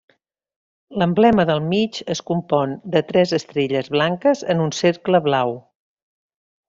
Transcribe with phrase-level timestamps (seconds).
[1.01, 5.55] L'emblema del mig es compon de tres estrelles blanques en un cercle blau.